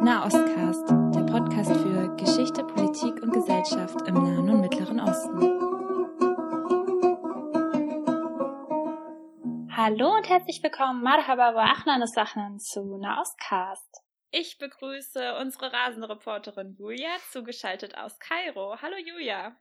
[0.00, 5.40] Nahostcast, der Podcast für Geschichte, Politik und Gesellschaft im Nahen und Mittleren Osten.
[9.76, 14.02] Hallo und herzlich willkommen, Marhaba wa Achnan Sachnan zu Nahostcast.
[14.30, 18.80] Ich begrüße unsere Rasenreporterin Julia, zugeschaltet aus Kairo.
[18.80, 19.56] Hallo Julia.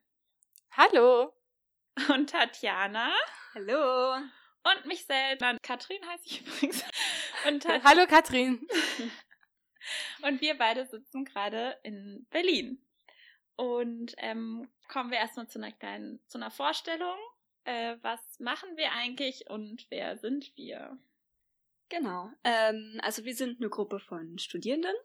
[0.72, 1.34] Hallo.
[2.14, 3.12] Und Tatjana.
[3.56, 4.14] Hallo.
[4.14, 5.44] Und mich selbst.
[5.64, 6.84] Katrin heiße ich übrigens.
[7.84, 8.68] Hallo Katrin.
[10.22, 12.82] Und wir beide sitzen gerade in Berlin.
[13.56, 17.18] Und ähm, kommen wir erstmal zu einer kleinen, zu einer Vorstellung.
[17.64, 20.98] Äh, was machen wir eigentlich und wer sind wir?
[21.90, 22.30] Genau.
[22.44, 24.96] Ähm, also wir sind eine Gruppe von Studierenden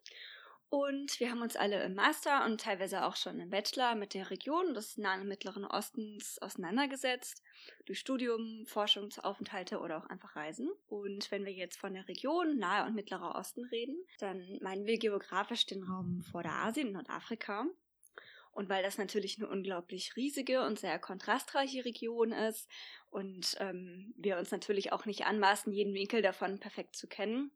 [0.73, 4.30] und wir haben uns alle im Master und teilweise auch schon im Bachelor mit der
[4.30, 7.43] Region des Nahen und Mittleren Ostens auseinandergesetzt.
[7.85, 10.71] Durch Studium, Forschungsaufenthalte oder auch einfach Reisen.
[10.89, 14.97] Und wenn wir jetzt von der Region Nahe und Mittlerer Osten reden, dann meinen wir
[14.99, 17.66] geografisch den Raum Vorderasien und Nordafrika.
[18.52, 22.66] Und weil das natürlich eine unglaublich riesige und sehr kontrastreiche Region ist
[23.11, 27.51] und ähm, wir uns natürlich auch nicht anmaßen, jeden Winkel davon perfekt zu kennen,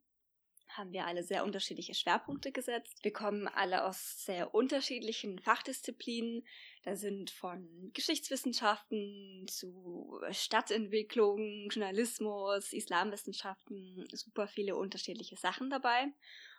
[0.77, 2.99] haben wir alle sehr unterschiedliche Schwerpunkte gesetzt.
[3.03, 6.47] Wir kommen alle aus sehr unterschiedlichen Fachdisziplinen.
[6.83, 16.07] Da sind von Geschichtswissenschaften zu Stadtentwicklung, Journalismus, Islamwissenschaften super viele unterschiedliche Sachen dabei.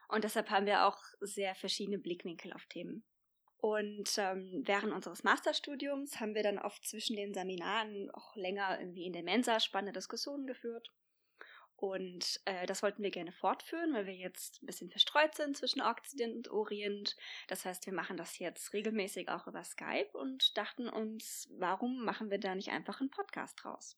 [0.08, 3.04] Und deshalb haben wir auch sehr verschiedene Blickwinkel auf Themen.
[3.60, 9.06] Und ähm, während unseres Masterstudiums haben wir dann oft zwischen den Seminaren auch länger irgendwie
[9.06, 10.92] in der Mensa spannende Diskussionen geführt.
[11.78, 15.82] Und äh, das wollten wir gerne fortführen, weil wir jetzt ein bisschen verstreut sind zwischen
[15.82, 17.16] Okzident und Orient.
[17.48, 22.32] Das heißt, wir machen das jetzt regelmäßig auch über Skype und dachten uns, warum machen
[22.32, 23.96] wir da nicht einfach einen Podcast draus?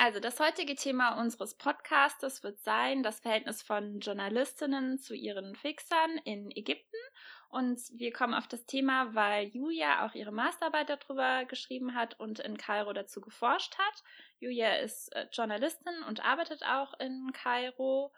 [0.00, 6.18] Also das heutige Thema unseres Podcastes wird sein das Verhältnis von Journalistinnen zu ihren Fixern
[6.24, 6.96] in Ägypten.
[7.48, 12.40] Und wir kommen auf das Thema, weil Julia auch ihre Masterarbeit darüber geschrieben hat und
[12.40, 14.02] in Kairo dazu geforscht hat.
[14.44, 18.12] Julia ist äh, Journalistin und arbeitet auch in Kairo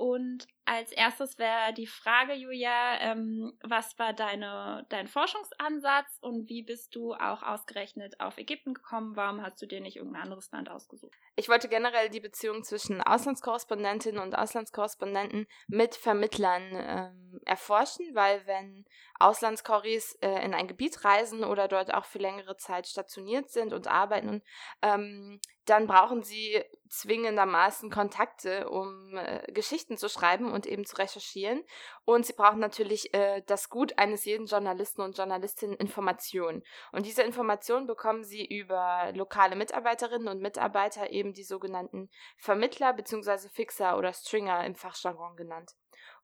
[0.00, 6.62] und als erstes wäre die Frage, Julia, ähm, was war deine, dein Forschungsansatz und wie
[6.62, 9.14] bist du auch ausgerechnet auf Ägypten gekommen?
[9.14, 11.12] Warum hast du dir nicht irgendein anderes Land ausgesucht?
[11.36, 18.86] Ich wollte generell die Beziehung zwischen Auslandskorrespondentinnen und Auslandskorrespondenten mit Vermittlern ähm, erforschen, weil wenn
[19.18, 23.86] Auslandskorris äh, in ein Gebiet reisen oder dort auch für längere Zeit stationiert sind und
[23.86, 24.42] arbeiten,
[24.80, 31.62] ähm, dann brauchen sie zwingendermaßen Kontakte, um äh, Geschichten zu schreiben und eben zu recherchieren.
[32.04, 36.62] Und sie brauchen natürlich äh, das Gut eines jeden Journalisten und Journalistin Informationen.
[36.92, 43.48] Und diese Informationen bekommen sie über lokale Mitarbeiterinnen und Mitarbeiter, eben die sogenannten Vermittler bzw.
[43.48, 45.72] Fixer oder Stringer im Fachjargon genannt.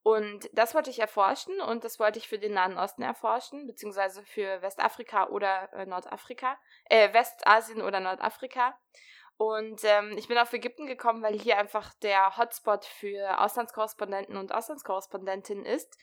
[0.06, 4.22] Und das wollte ich erforschen und das wollte ich für den Nahen Osten erforschen, beziehungsweise
[4.22, 8.78] für Westafrika oder äh, Nordafrika, äh, Westasien oder Nordafrika.
[9.38, 14.52] Und ähm, ich bin auf Ägypten gekommen, weil hier einfach der Hotspot für Auslandskorrespondenten und
[14.52, 15.98] Auslandskorrespondentinnen ist.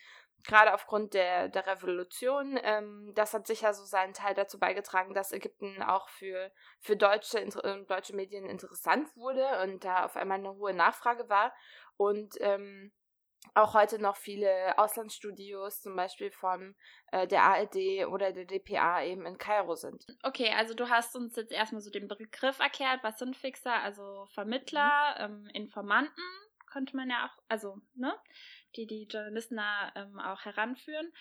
[0.45, 2.59] Gerade aufgrund der, der Revolution.
[2.61, 7.39] Ähm, das hat sicher so seinen Teil dazu beigetragen, dass Ägypten auch für, für deutsche,
[7.39, 11.53] äh, deutsche Medien interessant wurde und da auf einmal eine hohe Nachfrage war.
[11.97, 12.91] Und ähm,
[13.55, 16.75] auch heute noch viele Auslandsstudios, zum Beispiel von
[17.11, 20.05] äh, der ARD oder der DPA eben in Kairo sind.
[20.23, 24.25] Okay, also du hast uns jetzt erstmal so den Begriff erklärt, was sind Fixer, also
[24.33, 25.45] Vermittler, mhm.
[25.45, 26.23] ähm, Informanten,
[26.65, 28.13] könnte man ja auch, also, ne,
[28.75, 31.13] die die Journalisten da ähm, auch heranführen.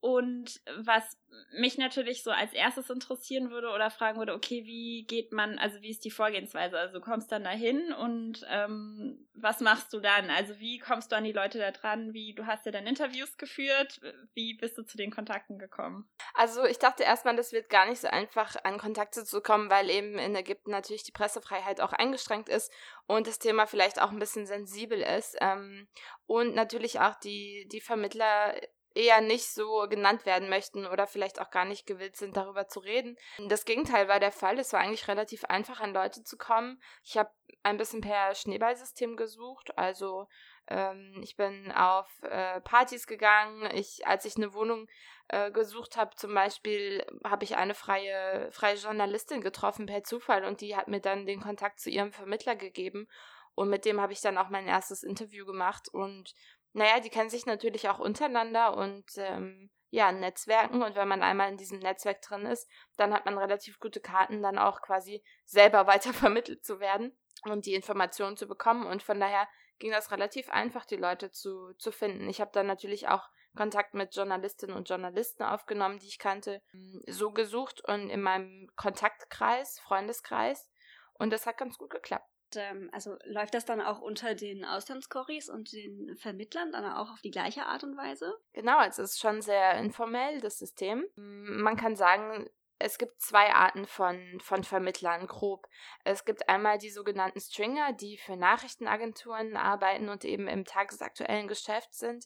[0.00, 1.18] Und was
[1.52, 5.80] mich natürlich so als erstes interessieren würde oder fragen würde, okay, wie geht man, also
[5.80, 6.78] wie ist die Vorgehensweise?
[6.78, 10.30] Also du kommst dann dahin und ähm, was machst du dann?
[10.30, 12.12] Also wie kommst du an die Leute da dran?
[12.12, 14.00] Wie, du hast ja dann Interviews geführt,
[14.34, 16.08] wie bist du zu den Kontakten gekommen?
[16.34, 19.90] Also ich dachte erstmal, das wird gar nicht so einfach, an Kontakte zu kommen, weil
[19.90, 22.72] eben in Ägypten natürlich die Pressefreiheit auch eingeschränkt ist
[23.06, 25.36] und das Thema vielleicht auch ein bisschen sensibel ist.
[25.40, 25.88] Ähm,
[26.26, 28.54] und natürlich auch die, die Vermittler
[28.98, 32.80] eher nicht so genannt werden möchten oder vielleicht auch gar nicht gewillt sind, darüber zu
[32.80, 33.16] reden.
[33.46, 34.58] Das Gegenteil war der Fall.
[34.58, 36.82] Es war eigentlich relativ einfach, an Leute zu kommen.
[37.04, 37.30] Ich habe
[37.62, 39.78] ein bisschen per Schneeballsystem gesucht.
[39.78, 40.26] Also
[40.66, 43.70] ähm, ich bin auf äh, Partys gegangen.
[43.72, 44.88] Ich, als ich eine Wohnung
[45.28, 50.60] äh, gesucht habe, zum Beispiel, habe ich eine freie, freie Journalistin getroffen per Zufall und
[50.60, 53.06] die hat mir dann den Kontakt zu ihrem Vermittler gegeben.
[53.54, 55.88] Und mit dem habe ich dann auch mein erstes Interview gemacht.
[55.88, 56.32] Und
[56.72, 60.82] naja, die kennen sich natürlich auch untereinander und ähm, ja, Netzwerken.
[60.82, 64.42] Und wenn man einmal in diesem Netzwerk drin ist, dann hat man relativ gute Karten,
[64.42, 68.86] dann auch quasi selber weiter vermittelt zu werden und die Informationen zu bekommen.
[68.86, 69.48] Und von daher
[69.78, 72.28] ging das relativ einfach, die Leute zu, zu finden.
[72.28, 76.62] Ich habe dann natürlich auch Kontakt mit Journalistinnen und Journalisten aufgenommen, die ich kannte,
[77.06, 80.70] so gesucht und in meinem Kontaktkreis, Freundeskreis.
[81.14, 82.28] Und das hat ganz gut geklappt.
[82.56, 87.20] Ähm, also läuft das dann auch unter den Auslandskorris und den Vermittlern dann auch auf
[87.20, 88.34] die gleiche Art und Weise?
[88.52, 91.04] Genau, es ist schon sehr informell, das System.
[91.16, 92.48] Man kann sagen,
[92.78, 95.66] es gibt zwei Arten von, von Vermittlern, grob.
[96.04, 101.92] Es gibt einmal die sogenannten Stringer, die für Nachrichtenagenturen arbeiten und eben im tagesaktuellen Geschäft
[101.94, 102.24] sind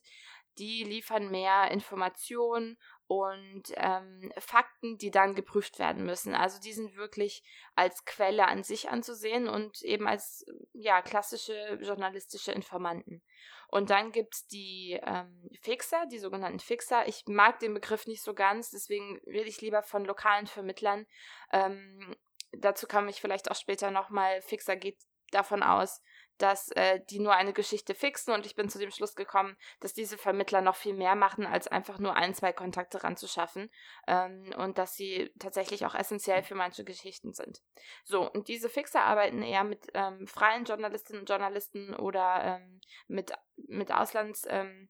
[0.59, 6.35] die liefern mehr Informationen und ähm, Fakten, die dann geprüft werden müssen.
[6.35, 7.43] Also die sind wirklich
[7.75, 13.23] als Quelle an sich anzusehen und eben als ja klassische journalistische Informanten.
[13.69, 17.09] Und dann gibt es die ähm, Fixer, die sogenannten Fixer.
[17.09, 21.07] Ich mag den Begriff nicht so ganz, deswegen rede ich lieber von lokalen Vermittlern.
[21.53, 22.15] Ähm,
[22.53, 24.43] dazu komme ich vielleicht auch später nochmal.
[24.43, 24.99] Fixer geht
[25.31, 26.03] davon aus,
[26.39, 29.93] dass äh, die nur eine Geschichte fixen und ich bin zu dem Schluss gekommen, dass
[29.93, 33.71] diese Vermittler noch viel mehr machen, als einfach nur ein, zwei Kontakte ranzuschaffen
[34.07, 37.63] ähm, und dass sie tatsächlich auch essentiell für manche Geschichten sind.
[38.05, 43.33] So, und diese Fixer arbeiten eher mit ähm, freien Journalistinnen und Journalisten oder ähm, mit,
[43.57, 44.45] mit Auslands...
[44.49, 44.89] Ähm,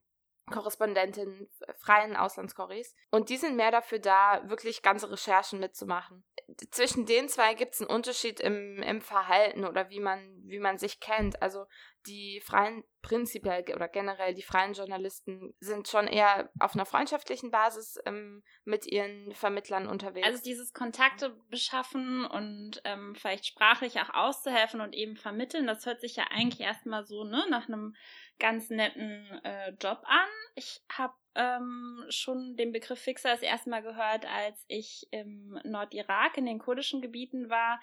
[0.51, 1.49] Korrespondentin
[1.79, 2.95] freien Auslandskorris.
[3.11, 6.25] Und die sind mehr dafür da, wirklich ganze Recherchen mitzumachen.
[6.71, 10.79] Zwischen den zwei gibt es einen Unterschied im, im Verhalten oder wie man, wie man
[10.79, 11.41] sich kennt.
[11.41, 11.67] Also
[12.07, 17.99] die freien, prinzipiell oder generell die freien Journalisten sind schon eher auf einer freundschaftlichen Basis
[18.07, 20.27] ähm, mit ihren Vermittlern unterwegs.
[20.27, 26.01] Also dieses Kontakte beschaffen und ähm, vielleicht sprachlich auch auszuhelfen und eben vermitteln, das hört
[26.01, 27.95] sich ja eigentlich erstmal so ne, nach einem
[28.39, 30.29] ganz netten äh, Job an.
[30.55, 36.37] Ich habe ähm, schon den Begriff Fixer das erste Mal gehört, als ich im Nordirak
[36.37, 37.81] in den kurdischen Gebieten war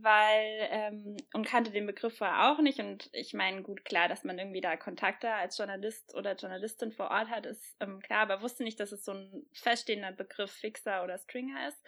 [0.00, 4.24] weil ähm, und kannte den Begriff vorher auch nicht und ich meine gut klar, dass
[4.24, 8.42] man irgendwie da Kontakte als Journalist oder Journalistin vor Ort hat, ist ähm, klar, aber
[8.42, 11.82] wusste nicht, dass es so ein feststehender Begriff Fixer oder Stringer ist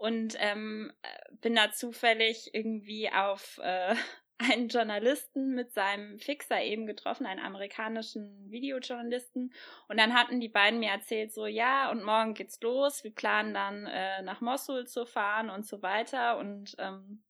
[0.00, 0.92] und ähm,
[1.42, 3.94] bin da zufällig irgendwie auf äh,
[4.38, 9.52] einen Journalisten mit seinem Fixer eben getroffen, einen amerikanischen Videojournalisten.
[9.88, 13.04] Und dann hatten die beiden mir erzählt, so ja, und morgen geht's los.
[13.04, 16.38] Wir planen dann äh, nach Mosul zu fahren und so weiter.
[16.38, 17.22] Und ähm,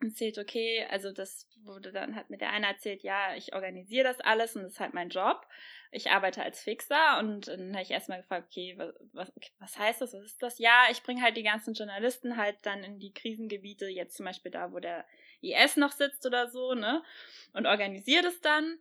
[0.00, 4.20] erzählt, okay, also das wurde dann halt mit der eine erzählt, ja, ich organisiere das
[4.20, 5.46] alles und das ist halt mein Job.
[5.90, 8.76] Ich arbeite als Fixer und dann habe ich erstmal gefragt, okay,
[9.12, 10.58] was, okay, was heißt das, was ist das?
[10.58, 14.50] Ja, ich bringe halt die ganzen Journalisten halt dann in die Krisengebiete, jetzt zum Beispiel
[14.50, 15.06] da, wo der
[15.40, 17.02] IS noch sitzt oder so, ne?
[17.52, 18.78] Und organisiere das dann.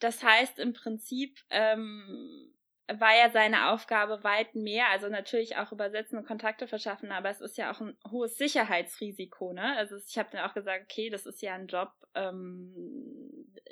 [0.00, 2.51] Das heißt im Prinzip, ähm,
[2.88, 7.40] war ja seine Aufgabe weit mehr, also natürlich auch übersetzen und Kontakte verschaffen, aber es
[7.40, 9.76] ist ja auch ein hohes Sicherheitsrisiko, ne?
[9.76, 12.72] Also ich habe dann auch gesagt, okay, das ist ja ein Job, ähm,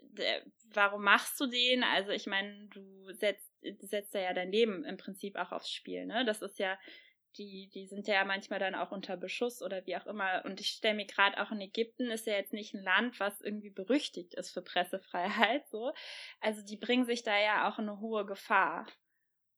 [0.03, 0.43] der,
[0.73, 1.83] warum machst du den?
[1.83, 6.25] Also ich meine, du setzt, setzt ja dein Leben im Prinzip auch aufs Spiel, ne?
[6.25, 6.79] Das ist ja,
[7.37, 10.43] die, die sind ja manchmal dann auch unter Beschuss oder wie auch immer.
[10.45, 13.41] Und ich stelle mir gerade auch in Ägypten ist ja jetzt nicht ein Land, was
[13.41, 15.93] irgendwie berüchtigt ist für Pressefreiheit, so.
[16.41, 18.87] Also die bringen sich da ja auch eine hohe Gefahr.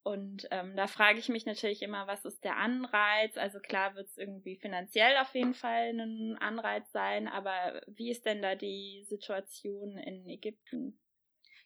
[0.05, 3.37] Und ähm, da frage ich mich natürlich immer, was ist der Anreiz?
[3.37, 8.27] Also klar wird es irgendwie finanziell auf jeden Fall ein Anreiz sein, aber wie ist
[8.27, 10.99] denn da die Situation in Ägypten?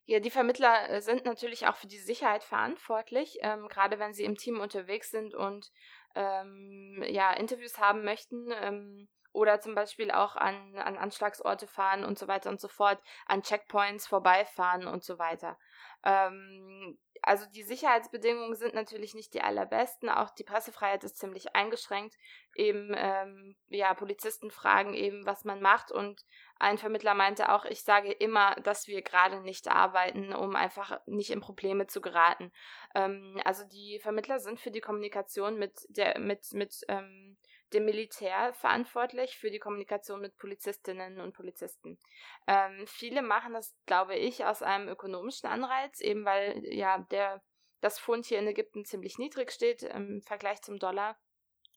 [0.06, 4.24] Ja, die Vermittler äh, sind natürlich auch für die Sicherheit verantwortlich, ähm, gerade wenn sie
[4.24, 5.72] im Team unterwegs sind und
[6.14, 8.48] ähm, ja, Interviews haben möchten.
[8.62, 12.98] Ähm, oder zum Beispiel auch an, an Anschlagsorte fahren und so weiter und so fort,
[13.26, 15.58] an Checkpoints vorbeifahren und so weiter.
[16.04, 20.08] Ähm, also die Sicherheitsbedingungen sind natürlich nicht die allerbesten.
[20.08, 22.14] Auch die Pressefreiheit ist ziemlich eingeschränkt.
[22.54, 25.92] Eben, ähm, ja, Polizisten fragen eben, was man macht.
[25.92, 26.24] Und
[26.58, 31.30] ein Vermittler meinte auch, ich sage immer, dass wir gerade nicht arbeiten, um einfach nicht
[31.30, 32.52] in Probleme zu geraten.
[32.94, 37.36] Ähm, also die Vermittler sind für die Kommunikation mit der, mit, mit ähm,
[37.72, 41.98] dem Militär verantwortlich für die Kommunikation mit Polizistinnen und Polizisten.
[42.46, 47.42] Ähm, viele machen das, glaube ich, aus einem ökonomischen Anreiz, eben weil ja der
[47.80, 51.18] das Pfund hier in Ägypten ziemlich niedrig steht im Vergleich zum Dollar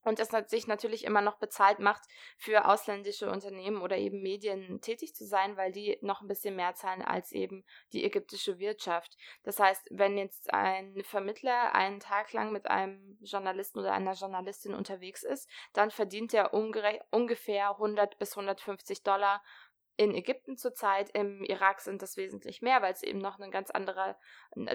[0.04, 2.04] und es sich natürlich immer noch bezahlt macht,
[2.38, 6.74] für ausländische Unternehmen oder eben Medien tätig zu sein, weil die noch ein bisschen mehr
[6.76, 9.18] zahlen als eben die ägyptische Wirtschaft.
[9.44, 14.74] Das heißt, wenn jetzt ein Vermittler einen Tag lang mit einem Journalisten oder einer Journalistin
[14.74, 19.44] unterwegs ist, dann verdient er ungefähr 100 bis 150 Dollar
[20.00, 23.70] in Ägypten zurzeit, im Irak sind das wesentlich mehr, weil es eben noch eine ganz
[23.70, 24.16] andere,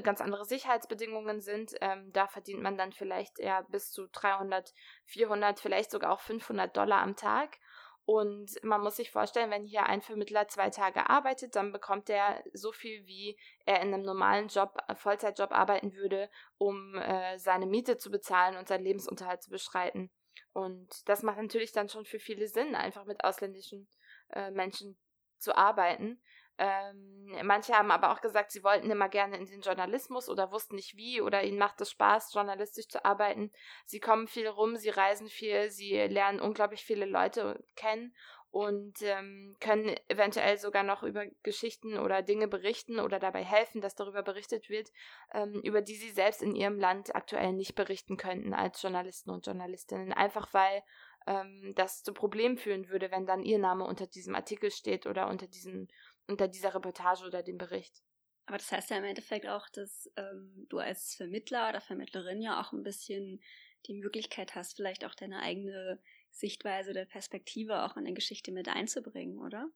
[0.02, 1.74] ganz andere Sicherheitsbedingungen sind.
[1.80, 4.74] Ähm, da verdient man dann vielleicht eher bis zu 300,
[5.06, 7.56] 400, vielleicht sogar auch 500 Dollar am Tag.
[8.04, 12.44] Und man muss sich vorstellen, wenn hier ein Vermittler zwei Tage arbeitet, dann bekommt er
[12.52, 16.28] so viel, wie er in einem normalen Job, äh, Vollzeitjob arbeiten würde,
[16.58, 20.10] um äh, seine Miete zu bezahlen und seinen Lebensunterhalt zu bestreiten.
[20.52, 23.88] Und das macht natürlich dann schon für viele Sinn, einfach mit ausländischen
[24.34, 24.98] äh, Menschen
[25.38, 26.20] zu arbeiten.
[26.56, 30.76] Ähm, manche haben aber auch gesagt, sie wollten immer gerne in den Journalismus oder wussten
[30.76, 33.50] nicht wie oder ihnen macht es Spaß, journalistisch zu arbeiten.
[33.86, 38.14] Sie kommen viel rum, sie reisen viel, sie lernen unglaublich viele Leute kennen
[38.54, 43.96] und ähm, können eventuell sogar noch über Geschichten oder Dinge berichten oder dabei helfen, dass
[43.96, 44.92] darüber berichtet wird,
[45.32, 49.44] ähm, über die sie selbst in ihrem Land aktuell nicht berichten könnten als Journalisten und
[49.44, 50.12] Journalistinnen.
[50.12, 50.84] Einfach weil
[51.26, 55.28] ähm, das zu Problemen führen würde, wenn dann ihr Name unter diesem Artikel steht oder
[55.28, 55.88] unter diesen
[56.26, 58.02] unter dieser Reportage oder dem Bericht.
[58.46, 62.60] Aber das heißt ja im Endeffekt auch, dass ähm, du als Vermittler oder Vermittlerin ja
[62.60, 63.42] auch ein bisschen
[63.86, 66.00] die Möglichkeit hast, vielleicht auch deine eigene
[66.30, 69.68] Sichtweise oder Perspektive auch in eine Geschichte mit einzubringen, oder?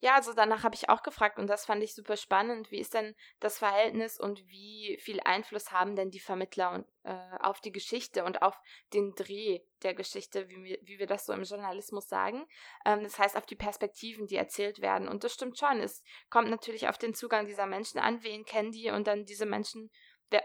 [0.00, 2.70] Ja, also danach habe ich auch gefragt und das fand ich super spannend.
[2.70, 7.38] Wie ist denn das Verhältnis und wie viel Einfluss haben denn die Vermittler und, äh,
[7.40, 8.54] auf die Geschichte und auf
[8.92, 12.46] den Dreh der Geschichte, wie wir, wie wir das so im Journalismus sagen?
[12.84, 15.08] Ähm, das heißt, auf die Perspektiven, die erzählt werden.
[15.08, 15.80] Und das stimmt schon.
[15.80, 19.46] Es kommt natürlich auf den Zugang dieser Menschen an, wen kennen die und dann diese
[19.46, 19.90] Menschen,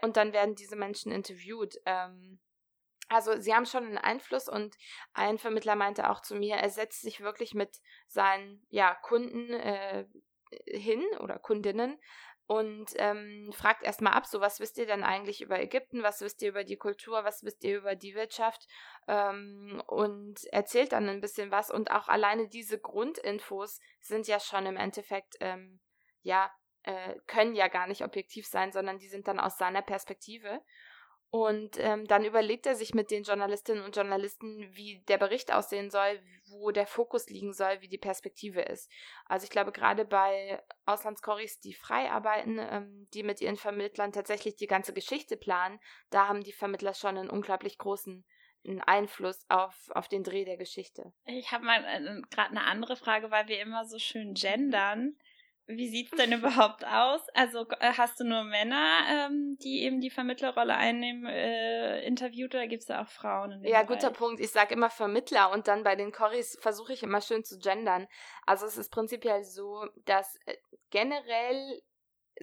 [0.02, 1.76] und dann werden diese Menschen interviewt.
[1.86, 2.40] Ähm,
[3.12, 4.76] also sie haben schon einen Einfluss und
[5.14, 10.06] ein Vermittler meinte auch zu mir, er setzt sich wirklich mit seinen ja, Kunden äh,
[10.66, 12.00] hin oder Kundinnen
[12.52, 16.42] und ähm, fragt erstmal ab, so was wisst ihr denn eigentlich über Ägypten, was wisst
[16.42, 18.68] ihr über die Kultur, was wisst ihr über die Wirtschaft?
[19.08, 24.66] Ähm, und erzählt dann ein bisschen was und auch alleine diese Grundinfos sind ja schon
[24.66, 25.80] im Endeffekt, ähm,
[26.24, 26.52] ja,
[26.84, 30.62] äh, können ja gar nicht objektiv sein, sondern die sind dann aus seiner Perspektive.
[31.34, 35.90] Und ähm, dann überlegt er sich mit den Journalistinnen und Journalisten, wie der Bericht aussehen
[35.90, 36.20] soll,
[36.50, 38.92] wo der Fokus liegen soll, wie die Perspektive ist.
[39.26, 44.58] Also ich glaube, gerade bei Auslandskoris, die frei arbeiten, ähm, die mit ihren Vermittlern tatsächlich
[44.58, 48.26] die ganze Geschichte planen, da haben die Vermittler schon einen unglaublich großen
[48.86, 51.14] Einfluss auf, auf den Dreh der Geschichte.
[51.26, 55.16] Ich habe mal äh, gerade eine andere Frage, weil wir immer so schön gendern.
[55.78, 57.22] Wie sieht's denn überhaupt aus?
[57.34, 62.68] Also äh, hast du nur Männer, ähm, die eben die Vermittlerrolle einnehmen, äh, interviewt oder
[62.68, 63.64] gibt es da auch Frauen?
[63.64, 63.88] ja, Bereich?
[63.88, 64.40] guter Punkt.
[64.40, 68.08] Ich sage immer Vermittler und dann bei den Corys versuche ich immer schön zu gendern.
[68.46, 70.56] Also es ist prinzipiell so, dass äh,
[70.90, 71.82] generell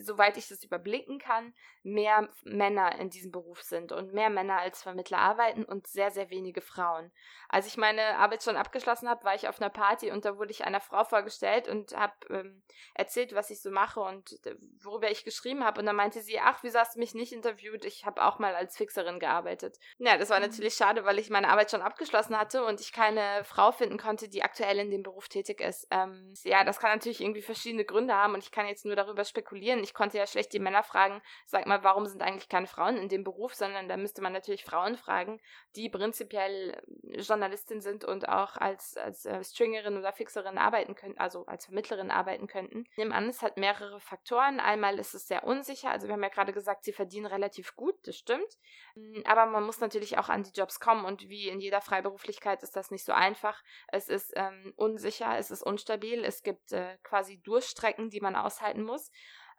[0.00, 4.82] soweit ich das überblicken kann, mehr Männer in diesem Beruf sind und mehr Männer als
[4.82, 7.12] Vermittler arbeiten und sehr, sehr wenige Frauen.
[7.48, 10.50] Als ich meine Arbeit schon abgeschlossen habe, war ich auf einer Party und da wurde
[10.50, 12.62] ich einer Frau vorgestellt und habe ähm,
[12.94, 15.80] erzählt, was ich so mache und äh, worüber ich geschrieben habe.
[15.80, 17.84] Und dann meinte sie, ach, wieso hast du mich nicht interviewt?
[17.84, 19.78] Ich habe auch mal als Fixerin gearbeitet.
[19.98, 20.46] Ja, das war mhm.
[20.46, 24.28] natürlich schade, weil ich meine Arbeit schon abgeschlossen hatte und ich keine Frau finden konnte,
[24.28, 25.86] die aktuell in dem Beruf tätig ist.
[25.90, 29.24] Ähm, ja, das kann natürlich irgendwie verschiedene Gründe haben und ich kann jetzt nur darüber
[29.24, 29.82] spekulieren.
[29.82, 33.08] Ich konnte ja schlecht die Männer fragen, sag mal, warum sind eigentlich keine Frauen in
[33.08, 35.40] dem Beruf, sondern da müsste man natürlich Frauen fragen,
[35.76, 41.46] die prinzipiell Journalistin sind und auch als, als äh, Stringerin oder Fixerin arbeiten können, also
[41.46, 42.84] als Vermittlerin arbeiten könnten.
[42.90, 44.60] Ich nehme an, es hat mehrere Faktoren.
[44.60, 47.96] Einmal ist es sehr unsicher, also wir haben ja gerade gesagt, sie verdienen relativ gut,
[48.06, 48.58] das stimmt.
[48.94, 52.62] Hm, aber man muss natürlich auch an die Jobs kommen und wie in jeder Freiberuflichkeit
[52.62, 53.62] ist das nicht so einfach.
[53.88, 58.82] Es ist ähm, unsicher, es ist unstabil, es gibt äh, quasi Durchstrecken, die man aushalten
[58.82, 59.10] muss.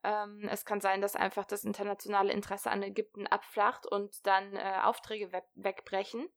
[0.03, 4.79] Ähm, es kann sein, dass einfach das internationale Interesse an Ägypten abflacht und dann äh,
[4.83, 6.29] Aufträge we wegbrechen.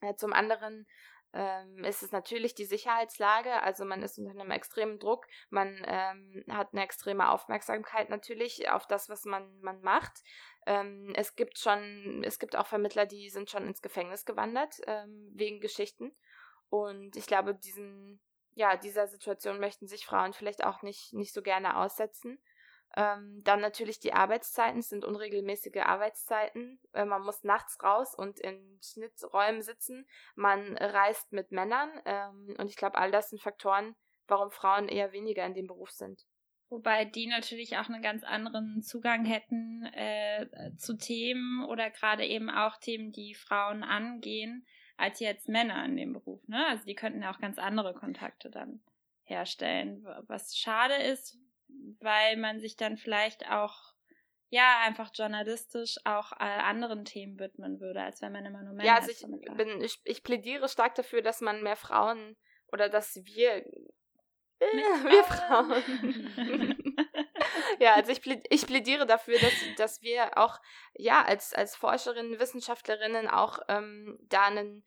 [0.00, 0.86] Äh, zum anderen
[1.32, 6.44] ähm, ist es natürlich die Sicherheitslage, also man ist unter einem extremen Druck, man ähm,
[6.50, 10.12] hat eine extreme Aufmerksamkeit natürlich auf das, was man, man macht.
[10.66, 15.30] Ähm, es gibt schon, es gibt auch Vermittler, die sind schon ins Gefängnis gewandert ähm,
[15.32, 16.14] wegen Geschichten.
[16.68, 18.20] Und ich glaube, diesen,
[18.54, 22.42] ja, dieser Situation möchten sich Frauen vielleicht auch nicht, nicht so gerne aussetzen.
[22.96, 26.78] Ähm, dann natürlich die Arbeitszeiten sind unregelmäßige Arbeitszeiten.
[26.92, 30.06] Äh, man muss nachts raus und in Schnitträumen sitzen.
[30.34, 31.90] Man reist mit Männern.
[32.04, 33.94] Ähm, und ich glaube, all das sind Faktoren,
[34.26, 36.26] warum Frauen eher weniger in dem Beruf sind.
[36.68, 42.48] Wobei die natürlich auch einen ganz anderen Zugang hätten äh, zu Themen oder gerade eben
[42.48, 46.46] auch Themen, die Frauen angehen, als jetzt Männer in dem Beruf.
[46.48, 46.66] Ne?
[46.68, 48.80] Also die könnten ja auch ganz andere Kontakte dann
[49.24, 50.06] herstellen.
[50.26, 51.38] Was schade ist,
[52.00, 53.92] weil man sich dann vielleicht auch
[54.52, 58.84] ja, einfach journalistisch auch äh, anderen Themen widmen würde, als wenn man immer nur Männer
[58.84, 59.24] Ja, also ich,
[59.56, 62.36] bin, ich, ich plädiere stark dafür, dass man mehr Frauen
[62.70, 63.64] oder dass wir
[64.60, 65.82] wir Frauen.
[67.82, 70.60] ja, also ich, ich plädiere dafür, dass, dass wir auch,
[70.94, 74.84] ja, als, als Forscherinnen, Wissenschaftlerinnen auch ähm, da ein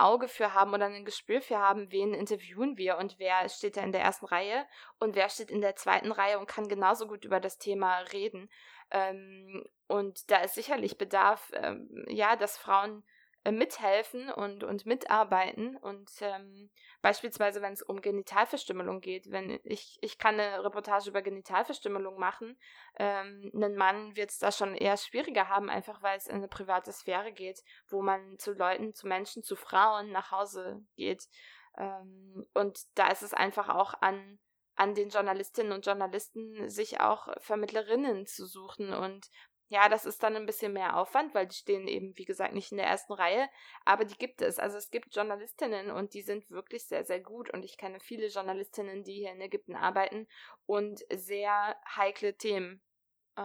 [0.00, 3.82] Auge für haben oder ein Gespür für haben, wen interviewen wir und wer steht da
[3.82, 4.66] in der ersten Reihe
[4.98, 8.50] und wer steht in der zweiten Reihe und kann genauso gut über das Thema reden.
[8.90, 13.04] Ähm, und da ist sicherlich Bedarf, ähm, ja, dass Frauen
[13.44, 15.76] äh, mithelfen und, und mitarbeiten.
[15.76, 16.70] Und ähm,
[17.00, 22.56] beispielsweise, wenn es um Genitalverstümmelung geht, wenn ich, ich kann eine Reportage über Genitalverstümmelung machen,
[22.98, 26.48] ähm, ein Mann wird es da schon eher schwieriger haben, einfach weil es in eine
[26.48, 31.28] private Sphäre geht, wo man zu Leuten, zu Menschen, zu Frauen nach Hause geht.
[31.76, 34.38] Ähm, und da ist es einfach auch an
[34.74, 39.28] an den Journalistinnen und Journalisten, sich auch Vermittlerinnen zu suchen und
[39.72, 42.72] ja, das ist dann ein bisschen mehr Aufwand, weil die stehen eben, wie gesagt, nicht
[42.72, 43.48] in der ersten Reihe.
[43.86, 44.58] Aber die gibt es.
[44.58, 47.48] Also es gibt Journalistinnen und die sind wirklich sehr, sehr gut.
[47.48, 50.28] Und ich kenne viele Journalistinnen, die hier in Ägypten arbeiten
[50.66, 52.82] und sehr heikle Themen
[53.36, 53.42] äh,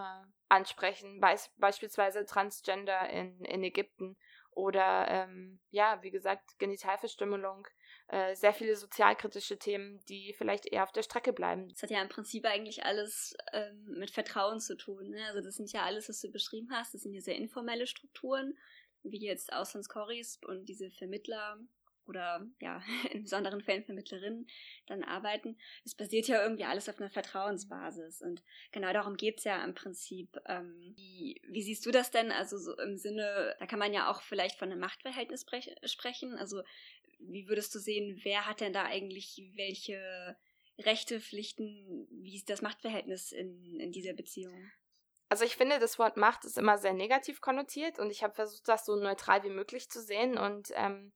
[0.49, 1.21] ansprechen.
[1.21, 4.17] Beis beispielsweise Transgender in, in Ägypten
[4.51, 7.69] oder, ähm, ja, wie gesagt, Genitalverstümmelung
[8.09, 11.67] äh, sehr viele sozialkritische Themen, die vielleicht eher auf der Strecke bleiben.
[11.69, 15.09] Das hat ja im Prinzip eigentlich alles ähm, mit Vertrauen zu tun.
[15.09, 15.25] Ne?
[15.27, 18.57] Also das sind ja alles, was du beschrieben hast, das sind ja sehr informelle Strukturen,
[19.03, 21.59] wie jetzt Auslandskorris und diese Vermittler
[22.07, 24.47] oder ja, in besonderen Fällen Vermittlerinnen
[24.87, 25.57] dann arbeiten.
[25.83, 28.21] Es basiert ja irgendwie alles auf einer Vertrauensbasis.
[28.21, 30.37] Und genau darum geht es ja im Prinzip.
[30.47, 32.31] Ähm, wie, wie, siehst du das denn?
[32.31, 35.45] Also so im Sinne, da kann man ja auch vielleicht von einem Machtverhältnis
[35.85, 36.35] sprechen.
[36.35, 36.63] Also
[37.19, 40.37] wie würdest du sehen, wer hat denn da eigentlich welche
[40.79, 44.71] Rechte, Pflichten, wie ist das Machtverhältnis in, in dieser Beziehung?
[45.29, 48.67] Also ich finde, das Wort Macht ist immer sehr negativ konnotiert und ich habe versucht,
[48.67, 51.11] das so neutral wie möglich zu sehen und ähm,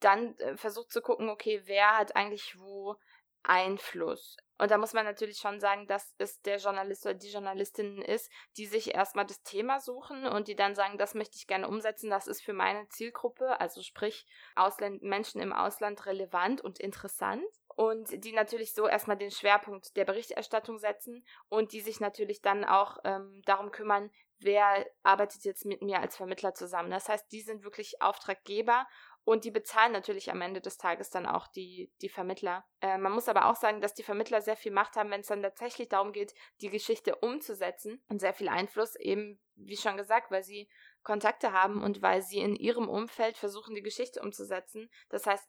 [0.00, 2.96] dann äh, versucht zu gucken, okay, wer hat eigentlich wo
[3.42, 4.36] Einfluss.
[4.58, 8.30] Und da muss man natürlich schon sagen, dass es der Journalist oder die Journalistin ist,
[8.56, 12.08] die sich erstmal das Thema suchen und die dann sagen, das möchte ich gerne umsetzen,
[12.10, 17.44] das ist für meine Zielgruppe, also sprich Ausländ Menschen im Ausland relevant und interessant.
[17.76, 22.64] Und die natürlich so erstmal den Schwerpunkt der Berichterstattung setzen und die sich natürlich dann
[22.64, 26.90] auch ähm, darum kümmern, wer arbeitet jetzt mit mir als Vermittler zusammen.
[26.90, 28.86] Das heißt, die sind wirklich Auftraggeber
[29.24, 32.66] und die bezahlen natürlich am Ende des Tages dann auch die, die Vermittler.
[32.80, 35.28] Äh, man muss aber auch sagen, dass die Vermittler sehr viel Macht haben, wenn es
[35.28, 40.30] dann tatsächlich darum geht, die Geschichte umzusetzen und sehr viel Einfluss, eben wie schon gesagt,
[40.30, 40.68] weil sie
[41.02, 44.90] Kontakte haben und weil sie in ihrem Umfeld versuchen, die Geschichte umzusetzen.
[45.08, 45.48] Das heißt,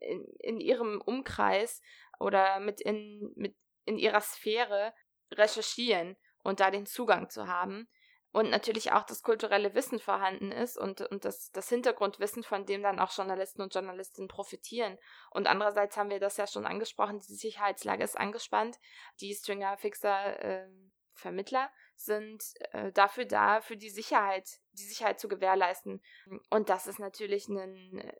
[0.00, 1.80] in, in ihrem Umkreis
[2.20, 4.94] oder mit in, mit in ihrer Sphäre
[5.32, 7.88] recherchieren und da den Zugang zu haben
[8.32, 12.82] und natürlich auch das kulturelle Wissen vorhanden ist und, und das, das Hintergrundwissen, von dem
[12.82, 14.98] dann auch Journalisten und Journalistinnen profitieren.
[15.30, 18.78] Und andererseits haben wir das ja schon angesprochen, die Sicherheitslage ist angespannt.
[19.20, 20.68] Die Stringer Fixer äh,
[21.12, 22.42] Vermittler sind
[22.72, 26.02] äh, dafür da, für die Sicherheit, die Sicherheit zu gewährleisten.
[26.48, 28.12] Und das ist natürlich ein,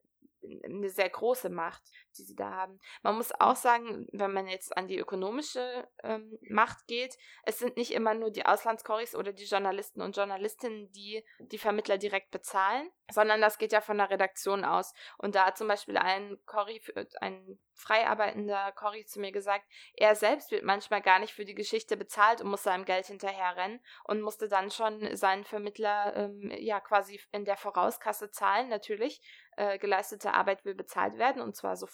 [0.65, 1.83] eine sehr große Macht,
[2.17, 2.81] die sie da haben.
[3.03, 7.77] Man muss auch sagen, wenn man jetzt an die ökonomische ähm, Macht geht, es sind
[7.77, 12.91] nicht immer nur die Auslandskoris oder die Journalisten und Journalistinnen, die die Vermittler direkt bezahlen,
[13.11, 14.93] sondern das geht ja von der Redaktion aus.
[15.19, 16.83] Und da hat zum Beispiel ein Cori,
[17.21, 18.75] ein frei arbeitender
[19.07, 22.63] zu mir gesagt, er selbst wird manchmal gar nicht für die Geschichte bezahlt und muss
[22.63, 28.31] seinem Geld hinterherrennen und musste dann schon seinen Vermittler ähm, ja quasi in der Vorauskasse
[28.31, 29.21] zahlen, natürlich.
[29.57, 31.87] Äh, geleistete Arbeit will bezahlt werden und zwar so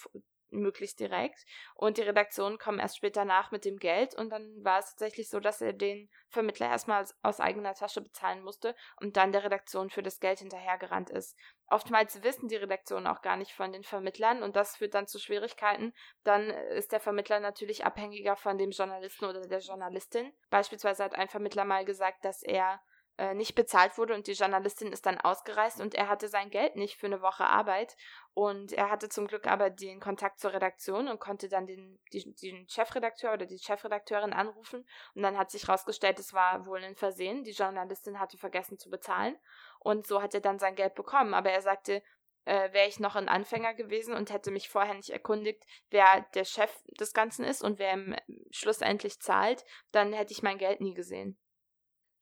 [0.51, 1.45] möglichst direkt.
[1.75, 4.15] Und die Redaktionen kommen erst später nach mit dem Geld.
[4.15, 8.43] Und dann war es tatsächlich so, dass er den Vermittler erstmal aus eigener Tasche bezahlen
[8.43, 11.35] musste und dann der Redaktion für das Geld hinterhergerannt ist.
[11.67, 15.19] Oftmals wissen die Redaktionen auch gar nicht von den Vermittlern und das führt dann zu
[15.19, 15.93] Schwierigkeiten.
[16.23, 20.31] Dann ist der Vermittler natürlich abhängiger von dem Journalisten oder der Journalistin.
[20.49, 22.81] Beispielsweise hat ein Vermittler mal gesagt, dass er
[23.19, 26.77] äh, nicht bezahlt wurde und die Journalistin ist dann ausgereist und er hatte sein Geld
[26.77, 27.97] nicht für eine Woche Arbeit.
[28.33, 32.33] Und er hatte zum Glück aber den Kontakt zur Redaktion und konnte dann den, die,
[32.35, 34.87] den Chefredakteur oder die Chefredakteurin anrufen.
[35.15, 38.89] Und dann hat sich herausgestellt, es war wohl ein Versehen, die Journalistin hatte vergessen zu
[38.89, 39.37] bezahlen.
[39.79, 42.01] Und so hat er dann sein Geld bekommen, aber er sagte,
[42.45, 46.45] äh, wäre ich noch ein Anfänger gewesen und hätte mich vorher nicht erkundigt, wer der
[46.45, 48.15] Chef des Ganzen ist und wer ihm
[48.51, 51.37] schlussendlich zahlt, dann hätte ich mein Geld nie gesehen.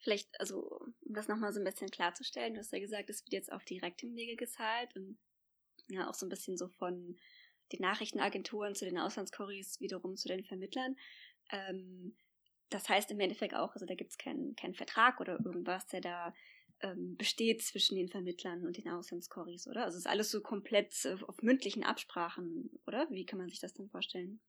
[0.08, 3.34] Vielleicht, also, um das nochmal so ein bisschen klarzustellen, du hast ja gesagt, es wird
[3.34, 5.18] jetzt auf direktem Wege gezahlt und
[5.90, 7.18] ja, auch so ein bisschen so von
[7.74, 10.96] den Nachrichtenagenturen zu den Auslandskoris wiederum zu den Vermittlern.
[11.52, 12.16] Ähm,
[12.70, 16.00] das heißt im Endeffekt auch, also da gibt es keinen kein Vertrag oder irgendwas, der
[16.00, 16.34] da
[16.80, 19.84] ähm, besteht zwischen den Vermittlern und den Auslandskoris, oder?
[19.84, 23.08] Also ist alles so komplett äh, auf mündlichen Absprachen, oder?
[23.10, 24.40] Wie kann man sich das dann vorstellen?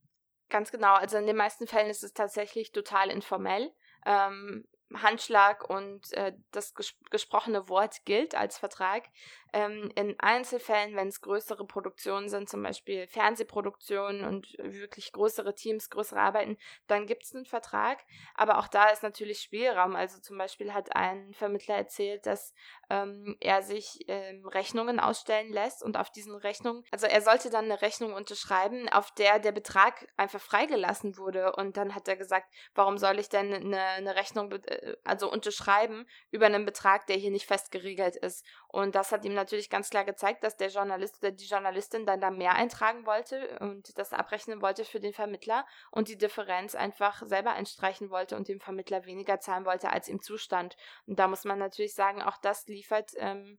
[0.51, 0.95] Ganz genau.
[0.95, 3.73] Also in den meisten Fällen ist es tatsächlich total informell.
[4.07, 9.05] ähm, Handschlag und äh, das ges gesprochene Wort gilt als Vertrag.
[9.53, 15.91] Ähm, in Einzelfällen, wenn es größere Produktionen sind, zum Beispiel Fernsehproduktionen und wirklich größere Teams,
[15.91, 17.99] größere Arbeiten, dann gibt es einen Vertrag.
[18.35, 19.97] Aber auch da ist natürlich Spielraum.
[19.97, 22.55] Also zum Beispiel hat ein Vermittler erzählt, dass
[22.91, 27.67] ähm, er sich ähm, Rechnungen ausstellen lässt und auf diesen Rechnungen, also er sollte dann
[27.67, 31.53] eine Rechnung unterschreiben, auf der der Betrag einfach freigelassen wurde.
[31.57, 36.07] Und dann hat er gesagt, warum soll ich denn eine, eine Rechnung, äh, also unterschreiben
[36.31, 38.45] über einen Betrag, der hier nicht fest geregelt ist.
[38.69, 42.21] Und das hat ihm natürlich ganz klar gezeigt, dass der Journalist oder die Journalistin dann
[42.21, 47.23] da mehr eintragen wollte und das abrechnen wollte für den Vermittler und die Differenz einfach
[47.25, 50.77] selber einstreichen wollte und dem Vermittler weniger zahlen wollte, als ihm zustand.
[51.07, 53.59] Und da muss man natürlich sagen, auch das liefert ähm,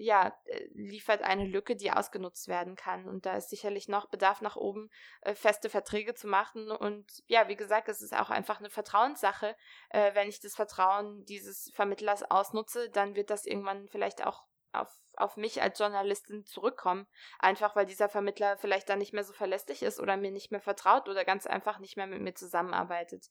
[0.00, 3.06] ja, äh, liefert eine Lücke, die ausgenutzt werden kann.
[3.06, 6.70] Und da ist sicherlich noch Bedarf nach oben, äh, feste Verträge zu machen.
[6.70, 9.54] Und ja, wie gesagt, es ist auch einfach eine Vertrauenssache.
[9.90, 14.88] Äh, wenn ich das Vertrauen dieses Vermittlers ausnutze, dann wird das irgendwann vielleicht auch auf,
[15.20, 17.06] auf mich als Journalistin zurückkommen.
[17.38, 20.60] Einfach weil dieser Vermittler vielleicht dann nicht mehr so verlässlich ist oder mir nicht mehr
[20.60, 23.26] vertraut oder ganz einfach nicht mehr mit mir zusammenarbeitet.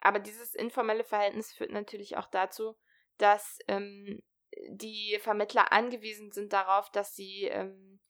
[0.00, 2.76] Aber dieses informelle Verhältnis führt natürlich auch dazu,
[3.18, 4.22] dass ähm,
[4.68, 8.00] die Vermittler angewiesen sind darauf, dass sie ähm,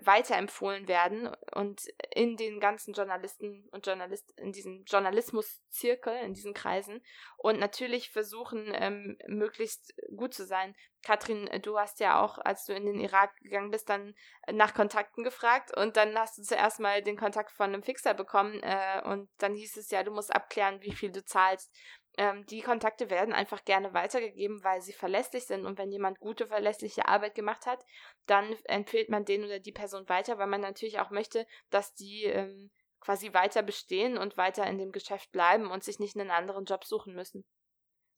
[0.00, 1.82] weiterempfohlen werden und
[2.14, 7.02] in den ganzen Journalisten und Journalist in diesem Journalismuszirkel, in diesen Kreisen
[7.36, 10.74] und natürlich versuchen, ähm, möglichst gut zu sein.
[11.04, 14.14] Katrin, du hast ja auch, als du in den Irak gegangen bist, dann
[14.50, 18.60] nach Kontakten gefragt und dann hast du zuerst mal den Kontakt von einem Fixer bekommen
[18.62, 21.70] äh, und dann hieß es ja, du musst abklären, wie viel du zahlst
[22.18, 25.64] ähm, die Kontakte werden einfach gerne weitergegeben, weil sie verlässlich sind.
[25.64, 27.84] Und wenn jemand gute, verlässliche Arbeit gemacht hat,
[28.26, 32.24] dann empfiehlt man den oder die Person weiter, weil man natürlich auch möchte, dass die
[32.24, 32.70] ähm,
[33.00, 36.84] quasi weiter bestehen und weiter in dem Geschäft bleiben und sich nicht einen anderen Job
[36.84, 37.44] suchen müssen.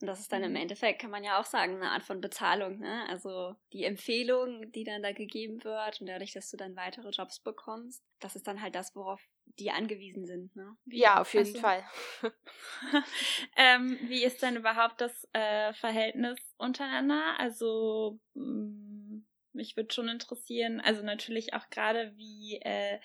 [0.01, 0.57] Und das ist dann im mhm.
[0.57, 2.79] Endeffekt, kann man ja auch sagen, eine Art von Bezahlung.
[2.79, 3.07] Ne?
[3.09, 7.41] Also die Empfehlung, die dann da gegeben wird und dadurch, dass du dann weitere Jobs
[7.41, 9.23] bekommst, das ist dann halt das, worauf
[9.59, 10.55] die angewiesen sind.
[10.57, 10.77] Ne?
[10.85, 11.85] Wie, ja, auf jeden Fall.
[13.57, 17.39] ähm, wie ist denn überhaupt das äh, Verhältnis untereinander?
[17.39, 22.99] Also mh, mm, mich würde schon interessieren, also natürlich auch gerade wie äh,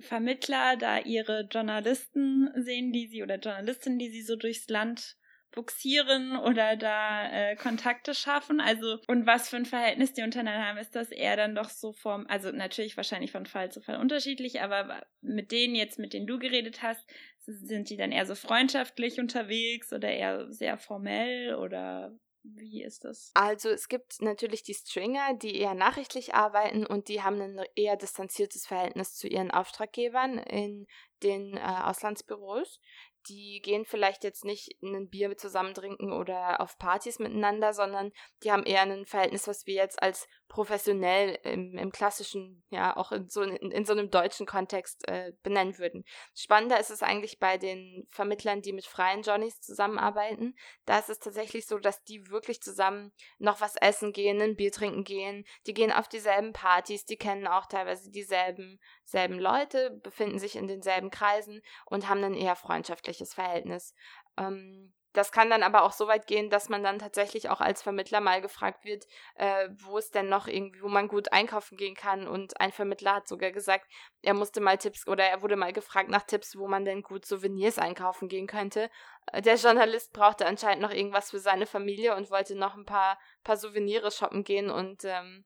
[0.00, 5.16] Vermittler da ihre Journalisten sehen, die sie oder Journalistinnen, die sie so durchs Land
[5.52, 8.60] buxieren oder da äh, Kontakte schaffen.
[8.60, 11.92] Also, und was für ein Verhältnis die untereinander haben, ist das eher dann doch so
[11.92, 16.26] vom, also natürlich wahrscheinlich von Fall zu Fall unterschiedlich, aber mit denen jetzt, mit denen
[16.26, 17.06] du geredet hast,
[17.44, 23.30] sind die dann eher so freundschaftlich unterwegs oder eher sehr formell oder wie ist das?
[23.34, 27.96] Also es gibt natürlich die Stringer, die eher nachrichtlich arbeiten und die haben ein eher
[27.96, 30.86] distanziertes Verhältnis zu ihren Auftraggebern in
[31.22, 32.80] den äh, Auslandsbüros
[33.28, 38.12] die gehen vielleicht jetzt nicht in ein Bier zusammen trinken oder auf Partys miteinander, sondern
[38.42, 43.10] die haben eher ein Verhältnis, was wir jetzt als professionell im, im klassischen, ja, auch
[43.10, 46.04] in so, in, in so einem deutschen Kontext äh, benennen würden.
[46.34, 50.54] Spannender ist es eigentlich bei den Vermittlern, die mit freien Johnnies zusammenarbeiten.
[50.84, 54.72] Da ist es tatsächlich so, dass die wirklich zusammen noch was essen gehen, ein Bier
[54.72, 55.46] trinken gehen.
[55.66, 60.68] Die gehen auf dieselben Partys, die kennen auch teilweise dieselben selben Leute, befinden sich in
[60.68, 63.94] denselben Kreisen und haben ein eher freundschaftliches Verhältnis.
[64.36, 67.82] Ähm, das kann dann aber auch so weit gehen, dass man dann tatsächlich auch als
[67.82, 71.94] Vermittler mal gefragt wird, äh, wo es denn noch irgendwie, wo man gut einkaufen gehen
[71.94, 72.26] kann.
[72.26, 73.86] Und ein Vermittler hat sogar gesagt,
[74.22, 77.26] er musste mal Tipps oder er wurde mal gefragt nach Tipps, wo man denn gut
[77.26, 78.90] Souvenirs einkaufen gehen könnte.
[79.26, 83.18] Äh, der Journalist brauchte anscheinend noch irgendwas für seine Familie und wollte noch ein paar,
[83.44, 85.44] paar Souvenirs shoppen gehen und ähm,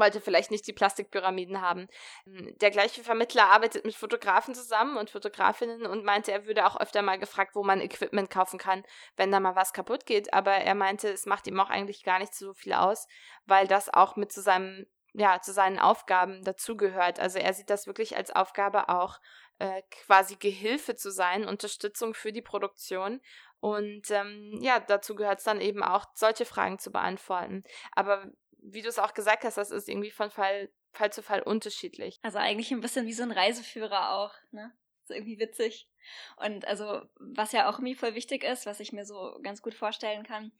[0.00, 1.88] wollte vielleicht nicht die Plastikpyramiden haben.
[2.26, 6.78] Ähm, der gleiche Vermittler arbeitet mit Fotografen zusammen und Fotografinnen und meinte, er würde auch
[6.80, 8.84] öfter mal gefragt, wo man Equipment kaufen kann,
[9.16, 10.32] wenn da mal was kaputt geht.
[10.32, 13.06] Aber er meinte, es macht ihm auch eigentlich gar nicht so viel aus,
[13.44, 17.20] weil das auch mit zu seinem, ja, zu seinen Aufgaben dazugehört.
[17.20, 19.18] Also er sieht das wirklich als Aufgabe auch
[19.58, 23.20] äh, quasi Gehilfe zu sein, Unterstützung für die Produktion
[23.60, 27.64] und ähm, ja, dazu gehört es dann eben auch, solche Fragen zu beantworten.
[27.92, 28.26] Aber
[28.72, 32.18] wie du es auch gesagt hast, das ist irgendwie von Fall, Fall zu Fall unterschiedlich.
[32.22, 34.72] Also eigentlich ein bisschen wie so ein Reiseführer auch, ne?
[35.04, 35.88] So irgendwie witzig.
[36.36, 39.74] Und also, was ja auch irgendwie voll wichtig ist, was ich mir so ganz gut
[39.74, 40.50] vorstellen kann,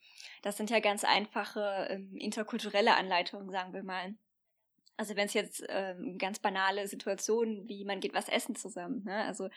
[0.42, 4.14] das sind ja ganz einfache ähm, interkulturelle Anleitungen, sagen wir mal.
[4.97, 9.25] Also wenn es jetzt ähm, ganz banale Situationen wie man geht was essen zusammen, ne?
[9.25, 9.49] Also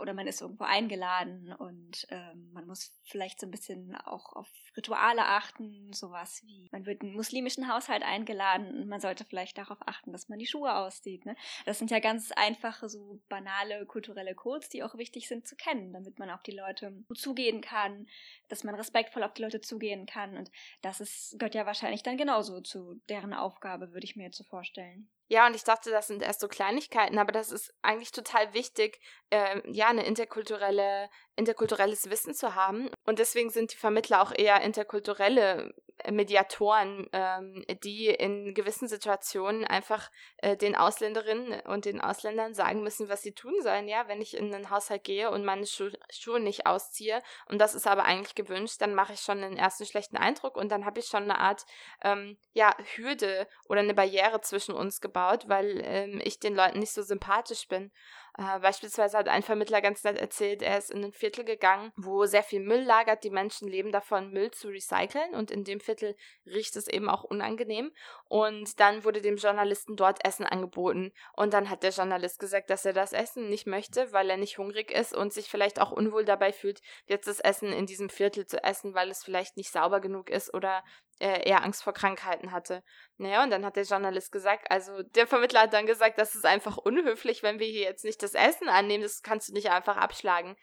[0.00, 4.48] oder man ist irgendwo eingeladen und ähm, man muss vielleicht so ein bisschen auch auf
[4.76, 9.58] Rituale achten, sowas wie man wird in einen muslimischen Haushalt eingeladen und man sollte vielleicht
[9.58, 11.26] darauf achten, dass man die Schuhe aussieht.
[11.26, 11.36] Ne?
[11.66, 15.92] Das sind ja ganz einfache, so banale kulturelle Codes, die auch wichtig sind zu kennen,
[15.92, 18.06] damit man auf die Leute zugehen kann,
[18.48, 22.16] dass man respektvoll auf die Leute zugehen kann und das ist, gehört ja wahrscheinlich dann
[22.16, 25.08] genauso zu deren Aufgabe, würde ich mir jetzt so vorstellen.
[25.32, 29.00] Ja, und ich dachte, das sind erst so Kleinigkeiten, aber das ist eigentlich total wichtig,
[29.30, 32.90] äh, ja, eine interkulturelle, interkulturelles Wissen zu haben.
[33.04, 35.74] Und deswegen sind die Vermittler auch eher interkulturelle
[36.10, 43.08] Mediatoren, ähm, die in gewissen Situationen einfach äh, den Ausländerinnen und den Ausländern sagen müssen,
[43.08, 43.88] was sie tun sollen.
[43.88, 47.74] Ja, wenn ich in einen Haushalt gehe und meine Schu Schuhe nicht ausziehe und das
[47.74, 51.00] ist aber eigentlich gewünscht, dann mache ich schon einen ersten schlechten Eindruck und dann habe
[51.00, 51.64] ich schon eine Art
[52.02, 56.92] ähm, ja, Hürde oder eine Barriere zwischen uns gebaut, weil ähm, ich den Leuten nicht
[56.92, 57.92] so sympathisch bin.
[58.38, 62.24] Äh, beispielsweise hat ein Vermittler ganz nett erzählt, er ist in ein Viertel gegangen, wo
[62.24, 63.24] sehr viel Müll lagert.
[63.24, 66.16] Die Menschen leben davon, Müll zu recyceln und in dem Viertel
[66.46, 67.92] riecht es eben auch unangenehm.
[68.28, 71.12] Und dann wurde dem Journalisten dort Essen angeboten.
[71.34, 74.56] Und dann hat der Journalist gesagt, dass er das Essen nicht möchte, weil er nicht
[74.56, 78.46] hungrig ist und sich vielleicht auch unwohl dabei fühlt, jetzt das Essen in diesem Viertel
[78.46, 80.82] zu essen, weil es vielleicht nicht sauber genug ist oder
[81.22, 82.82] äh, eher Angst vor Krankheiten hatte.
[83.16, 86.44] Naja, und dann hat der Journalist gesagt, also der Vermittler hat dann gesagt, das ist
[86.44, 89.96] einfach unhöflich, wenn wir hier jetzt nicht das Essen annehmen, das kannst du nicht einfach
[89.96, 90.56] abschlagen.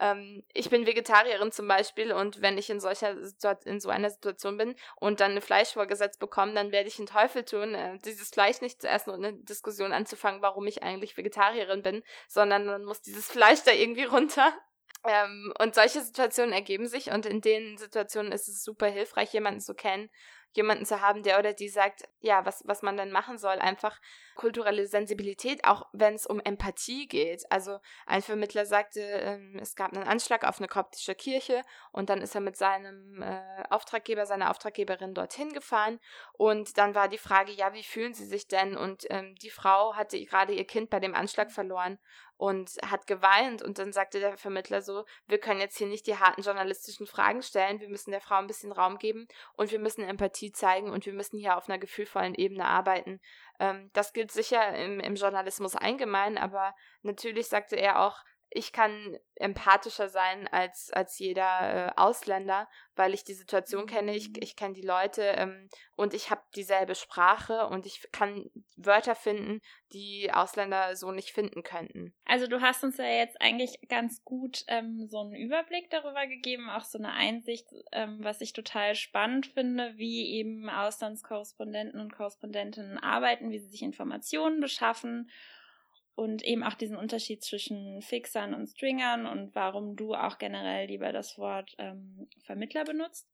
[0.00, 3.16] Ähm, ich bin Vegetarierin zum Beispiel und wenn ich in solcher
[3.64, 7.06] in so einer Situation bin und dann eine Fleisch vorgesetzt bekomme, dann werde ich einen
[7.06, 11.16] Teufel tun, äh, dieses Fleisch nicht zu essen und eine Diskussion anzufangen, warum ich eigentlich
[11.16, 14.52] Vegetarierin bin, sondern man muss dieses Fleisch da irgendwie runter.
[15.04, 19.60] Ähm, und solche Situationen ergeben sich und in den Situationen ist es super hilfreich, jemanden
[19.60, 20.08] zu kennen,
[20.52, 23.58] jemanden zu haben, der oder die sagt, ja, was, was man dann machen soll.
[23.58, 24.00] Einfach
[24.34, 27.44] kulturelle Sensibilität, auch wenn es um Empathie geht.
[27.50, 31.62] Also ein Vermittler sagte, ähm, es gab einen Anschlag auf eine koptische Kirche
[31.92, 36.00] und dann ist er mit seinem äh, Auftraggeber, seiner Auftraggeberin dorthin gefahren
[36.32, 38.76] und dann war die Frage, ja, wie fühlen Sie sich denn?
[38.76, 41.98] Und ähm, die Frau hatte gerade ihr Kind bei dem Anschlag verloren
[42.44, 46.18] und hat geweint und dann sagte der Vermittler so, wir können jetzt hier nicht die
[46.18, 50.04] harten journalistischen Fragen stellen, wir müssen der Frau ein bisschen Raum geben und wir müssen
[50.04, 53.18] Empathie zeigen und wir müssen hier auf einer gefühlvollen Ebene arbeiten.
[53.58, 58.22] Ähm, das gilt sicher im, im Journalismus allgemein, aber natürlich sagte er auch,
[58.54, 64.28] ich kann empathischer sein als, als jeder äh, Ausländer, weil ich die Situation kenne, ich,
[64.28, 64.36] mhm.
[64.40, 69.60] ich kenne die Leute ähm, und ich habe dieselbe Sprache und ich kann Wörter finden,
[69.92, 72.14] die Ausländer so nicht finden könnten.
[72.24, 76.70] Also du hast uns ja jetzt eigentlich ganz gut ähm, so einen Überblick darüber gegeben,
[76.70, 82.98] auch so eine Einsicht, ähm, was ich total spannend finde, wie eben Auslandskorrespondenten und Korrespondentinnen
[82.98, 85.28] arbeiten, wie sie sich Informationen beschaffen
[86.14, 91.12] und eben auch diesen Unterschied zwischen Fixern und Stringern und warum du auch generell lieber
[91.12, 93.28] das Wort ähm, Vermittler benutzt.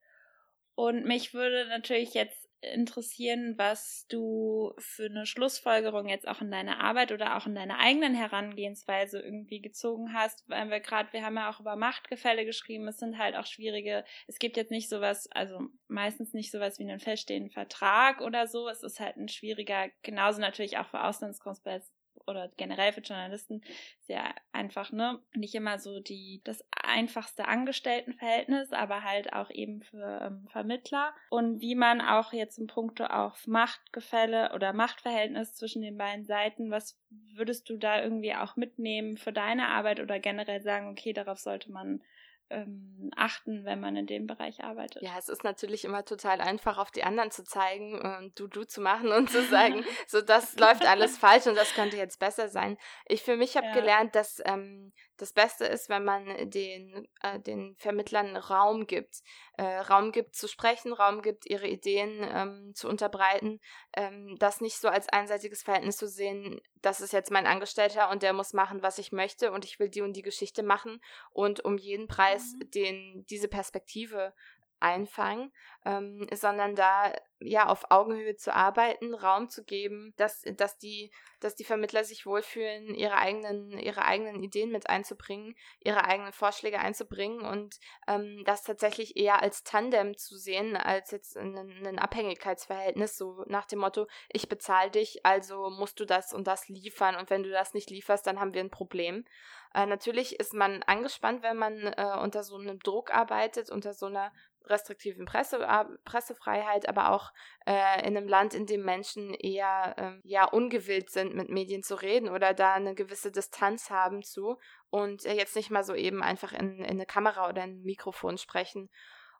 [0.74, 6.80] Und mich würde natürlich jetzt interessieren, was du für eine Schlussfolgerung jetzt auch in deiner
[6.80, 11.36] Arbeit oder auch in deiner eigenen Herangehensweise irgendwie gezogen hast, weil wir gerade, wir haben
[11.36, 15.26] ja auch über Machtgefälle geschrieben, es sind halt auch schwierige, es gibt jetzt nicht sowas,
[15.32, 19.88] also meistens nicht sowas wie einen feststehenden Vertrag oder so, es ist halt ein schwieriger,
[20.02, 23.62] genauso natürlich auch für Auslandskorrespondenten oder generell für Journalisten
[24.00, 25.20] sehr einfach, ne?
[25.34, 31.60] Nicht immer so die das einfachste Angestelltenverhältnis, aber halt auch eben für ähm, Vermittler und
[31.60, 37.00] wie man auch jetzt im Punkto auf Machtgefälle oder Machtverhältnis zwischen den beiden Seiten, was
[37.34, 41.70] würdest du da irgendwie auch mitnehmen für deine Arbeit oder generell sagen, okay, darauf sollte
[41.72, 42.02] man
[42.50, 45.02] ähm, achten, wenn man in dem Bereich arbeitet.
[45.02, 48.64] Ja, es ist natürlich immer total einfach, auf die anderen zu zeigen und du du
[48.64, 52.48] zu machen und zu sagen, so das läuft alles falsch und das könnte jetzt besser
[52.48, 52.76] sein.
[53.06, 53.74] Ich für mich habe ja.
[53.74, 59.22] gelernt, dass ähm, das Beste ist, wenn man den, äh, den Vermittlern Raum gibt.
[59.58, 63.60] Äh, Raum gibt zu sprechen, Raum gibt, ihre Ideen ähm, zu unterbreiten.
[63.94, 68.22] Ähm, das nicht so als einseitiges Verhältnis zu sehen, das ist jetzt mein Angestellter und
[68.22, 71.00] der muss machen, was ich möchte und ich will die und die Geschichte machen
[71.32, 72.70] und um jeden Preis mhm.
[72.70, 74.32] den, diese Perspektive
[74.80, 75.52] einfangen,
[75.84, 81.54] ähm, sondern da ja auf Augenhöhe zu arbeiten, Raum zu geben, dass, dass, die, dass
[81.54, 87.40] die Vermittler sich wohlfühlen, ihre eigenen, ihre eigenen Ideen mit einzubringen, ihre eigenen Vorschläge einzubringen
[87.40, 93.66] und ähm, das tatsächlich eher als Tandem zu sehen, als jetzt ein, Abhängigkeitsverhältnis, so nach
[93.66, 97.50] dem Motto, ich bezahle dich, also musst du das und das liefern und wenn du
[97.50, 99.24] das nicht lieferst, dann haben wir ein Problem.
[99.72, 104.06] Äh, natürlich ist man angespannt, wenn man äh, unter so einem Druck arbeitet, unter so
[104.06, 104.32] einer
[104.64, 105.66] restriktiven Presse,
[106.04, 107.32] Pressefreiheit, aber auch
[107.66, 111.94] äh, in einem Land, in dem Menschen eher äh, ja ungewillt sind, mit Medien zu
[111.94, 114.58] reden oder da eine gewisse Distanz haben zu
[114.90, 118.38] und äh, jetzt nicht mal so eben einfach in, in eine Kamera oder ein Mikrofon
[118.38, 118.90] sprechen.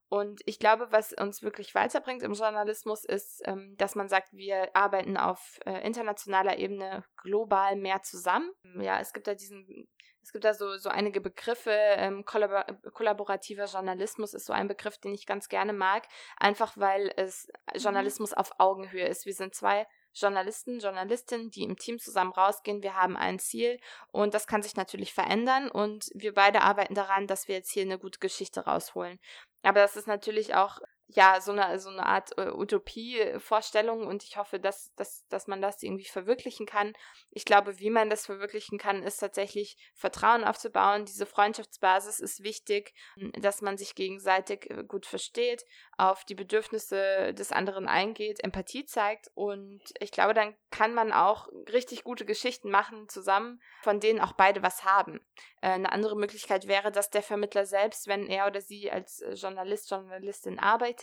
[0.09, 4.75] Und ich glaube, was uns wirklich weiterbringt im Journalismus, ist, ähm, dass man sagt, wir
[4.75, 8.51] arbeiten auf äh, internationaler Ebene global mehr zusammen.
[8.81, 9.89] Ja, es gibt da diesen
[10.23, 11.71] es gibt da so, so einige Begriffe.
[11.73, 16.07] Ähm, kollabor kollaborativer Journalismus ist so ein Begriff, den ich ganz gerne mag,
[16.37, 17.81] einfach weil es mhm.
[17.81, 19.27] Journalismus auf Augenhöhe ist.
[19.27, 22.83] Wir sind zwei Journalisten, Journalistinnen, die im Team zusammen rausgehen.
[22.83, 23.79] Wir haben ein Ziel
[24.09, 27.85] und das kann sich natürlich verändern und wir beide arbeiten daran, dass wir jetzt hier
[27.85, 29.19] eine gute Geschichte rausholen.
[29.63, 30.79] Aber das ist natürlich auch
[31.13, 35.61] ja, so eine, so eine Art äh, Utopie-Vorstellung und ich hoffe, dass, dass, dass man
[35.61, 36.93] das irgendwie verwirklichen kann.
[37.31, 41.05] Ich glaube, wie man das verwirklichen kann, ist tatsächlich Vertrauen aufzubauen.
[41.05, 42.95] Diese Freundschaftsbasis ist wichtig,
[43.41, 45.65] dass man sich gegenseitig äh, gut versteht,
[45.97, 51.49] auf die Bedürfnisse des anderen eingeht, Empathie zeigt und ich glaube, dann kann man auch
[51.73, 55.21] richtig gute Geschichten machen zusammen, von denen auch beide was haben.
[55.61, 59.35] Äh, eine andere Möglichkeit wäre, dass der Vermittler selbst, wenn er oder sie als äh,
[59.35, 61.00] Journalist, Journalistin arbeitet,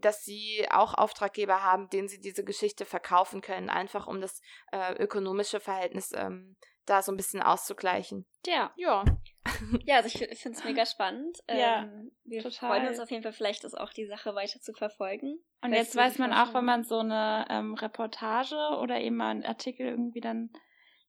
[0.00, 4.40] dass sie auch Auftraggeber haben, denen sie diese Geschichte verkaufen können, einfach um das
[4.72, 8.26] äh, ökonomische Verhältnis ähm, da so ein bisschen auszugleichen.
[8.46, 8.72] Ja.
[8.76, 9.04] Ja.
[9.84, 11.38] ja, also ich finde es mega spannend.
[11.48, 12.70] Ja, ähm, wir total.
[12.70, 15.38] freuen uns auf jeden Fall vielleicht, das auch die Sache weiter zu verfolgen.
[15.62, 19.44] Und jetzt weiß man auch, wenn man so eine ähm, Reportage oder eben mal einen
[19.44, 20.50] Artikel irgendwie dann